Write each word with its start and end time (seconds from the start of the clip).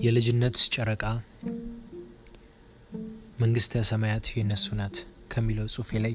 የልጅነት 0.00 0.56
ጨረቃ 0.74 1.04
መንግስተ 3.42 3.82
ሰማያት 3.88 4.26
የነሱ 4.36 4.66
ናት 4.78 4.96
ከሚለው 5.32 5.66
ጽሁፌ 5.74 6.00
ላይ 6.04 6.14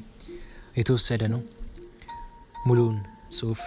የተወሰደ 0.77 1.23
ነው። 1.33 1.41
ሙሉውን 2.67 2.97
ጽሁፍ 3.37 3.61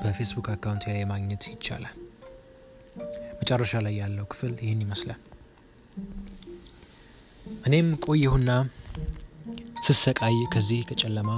በፌስቡክ 0.00 0.46
አካውንት 0.54 0.84
ላይ 0.88 1.04
ማግኘት 1.12 1.42
ይቻላል። 1.52 1.96
መጨረሻ 3.40 3.82
ላይ 3.86 3.94
ያለው 4.02 4.26
ክፍል 4.32 4.54
ይህን 4.64 4.80
ይመስላል። 4.84 5.20
እኔም 7.66 7.90
ቆየሁና 8.06 8.50
ስሰቃይ 9.86 10.38
ከዚህ 10.54 10.82
ከጨለማ 10.88 11.30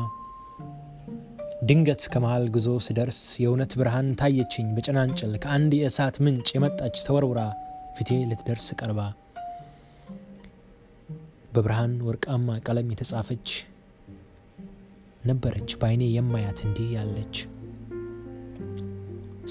ድንገት 1.69 2.03
ከመሃል 2.13 2.47
ጉዞ 2.55 2.71
ስደርስ 2.87 3.21
የእውነት 3.43 3.73
ብርሃን 3.81 4.09
ታየችኝ 4.21 4.67
በጭላንጭል 4.77 5.35
ከአንድ 5.45 5.73
የእሳት 5.77 6.17
ምንጭ 6.25 6.49
የመጣች 6.57 6.97
ተወርውራ 7.07 7.43
ፊቴ 7.97 8.11
ልትደርስ 8.31 8.69
ቀርባ። 8.79 9.01
በብርሃን 11.55 11.93
ወርቃማ 12.07 12.57
ቀለም 12.67 12.89
የተጻፈች 12.93 13.49
ነበረች 15.25 15.71
በአይኔ 15.81 16.05
የማያት 16.15 16.59
እንዲህ 16.67 16.89
ያለች። 16.97 17.37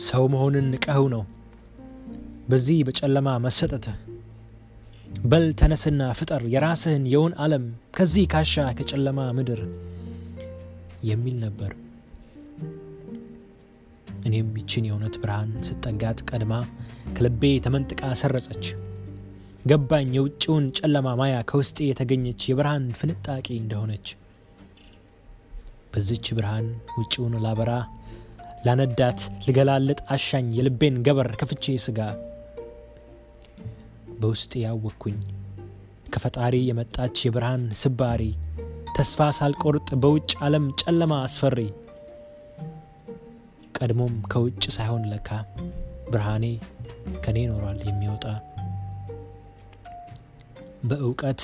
ሰው 0.04 0.24
መሆንን 0.34 0.68
ንቀኸው 0.74 1.06
ነው። 1.14 1.24
በዚህ 2.50 2.80
በጨለማ 2.88 3.30
መሰጠትህ 3.44 3.98
በል 5.26 5.46
ተነስና 5.60 6.04
ፍጠር 6.20 6.44
የራስህን 6.54 7.04
የውን 7.12 7.34
ዓለም 7.44 7.66
ከዚህ 7.96 8.26
ካሻ 8.32 8.66
ከጨለማ 8.80 9.20
ምድር 9.38 9.62
የሚል 11.10 11.36
ነበር። 11.46 11.72
እኔም 14.26 14.50
ይችን 14.60 14.88
የእውነት 14.88 15.16
ብርሃን 15.22 15.52
ስጠጋት 15.68 16.20
ቀድማ 16.30 16.54
ከልቤ 17.16 17.52
ተመንጥቃ 17.66 18.02
ሰረጸች። 18.22 18.66
ገባኝ 19.66 20.10
የውጭውን 20.16 20.66
ጨለማ 20.78 21.10
ማያ 21.20 21.36
ከውስጤ 21.50 21.78
የተገኘች 21.88 22.42
የብርሃን 22.50 22.86
ፍንጣቂ 23.00 23.48
እንደሆነች። 23.58 24.08
በዚች 25.94 26.28
ብርሃን 26.38 26.68
ውጭውን 26.98 27.36
ላበራ 27.44 27.72
ላነዳት 28.66 29.22
ልገላለጥ 29.46 30.00
አሻኝ 30.16 30.48
የልቤን 30.58 30.98
ገበር 31.08 31.30
ከፍቼ 31.40 31.76
ስጋ 31.86 32.00
በውስጥ 34.20 34.52
ያወቅኩኝ 34.64 35.18
ከፈጣሪ 36.14 36.56
የመጣች 36.68 37.18
የብርሃን 37.26 37.64
ስባሪ 37.80 38.24
ተስፋ 38.98 39.30
ሳልቆርጥ 39.38 39.88
በውጭ 40.02 40.32
ዓለም 40.46 40.66
ጨለማ 40.82 41.14
አስፈሪ 41.28 41.60
ቀድሞም 43.84 44.14
ከውጭ 44.32 44.64
ሳይሆን 44.76 45.04
ለካ 45.12 45.30
ብርሃኔ 46.12 46.46
ከኔ 47.24 47.38
ኖሯል 47.50 47.80
የሚወጣ። 47.88 48.26
በእውቀት 50.84 51.42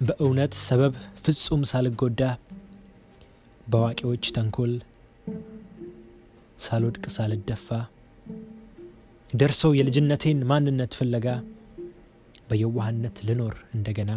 በእውነት 0.00 0.52
ሰበብ 0.66 0.94
ፍጹም 1.24 1.62
ሳልጎዳ 1.70 2.22
በአዋቂዎች 3.66 4.24
ተንኮል 4.36 4.72
ሳልወድቅ 6.58 7.04
ሳልደፋ። 7.16 7.68
ደርሰው 9.30 9.72
የልጅነቴን 9.76 10.40
ማንነት 10.44 10.94
ፍለጋ 10.98 11.26
በየዋህነት 12.48 13.18
ልኖር 13.28 13.56
እንደገና። 13.74 14.12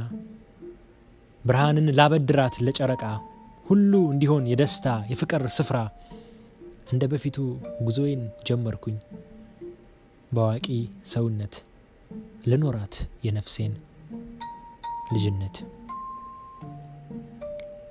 ብርሃንን 1.45 1.87
ላበድራት 1.97 2.55
ለጨረቃ 2.65 3.03
ሁሉ 3.65 3.93
እንዲሆን 4.13 4.43
የደስታ 4.51 4.87
የፍቅር 5.11 5.43
ስፍራ 5.57 5.77
እንደ 6.87 7.03
በፊቱ 7.11 7.37
ጉዞዬን 7.81 8.23
ጀመርኩኝ። 8.47 8.97
በአዋቂ 10.31 10.67
ሰውነት 11.05 11.55
ልኖራት 12.47 12.95
የነፍሴን 13.25 13.73
ልጅነት። 15.13 15.55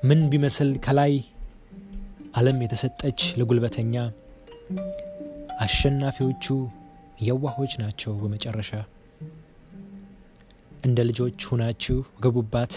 ምን 0.09 0.21
ቢመስል 0.31 0.71
ከላይ 0.87 1.13
ዓለም 2.35 2.59
የተሰጠች 2.65 3.21
ለጉልበተኛ 3.39 3.95
አሸናፊዎቹ 5.65 6.45
የዋሆች 7.23 7.73
ናቸው 7.83 8.13
በመጨረሻ። 8.23 8.71
እንደ 10.85 11.01
ልጆች 11.09 11.41
ሁናችሁ 11.51 11.97
ገቡባት 12.25 12.73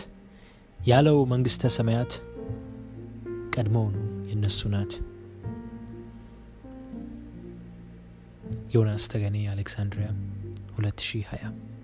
ያለው 0.87 1.17
መንግስተ 1.31 1.69
ሰማያት 1.75 2.11
ቀድሞውኑ 3.55 3.95
የነሱ 4.29 4.69
ናት። 4.73 4.91
ዮናስ 8.75 9.03
ተገኔ 9.11 9.37
አሌክሳንድሪያ 9.51 10.07
2020 10.77 11.76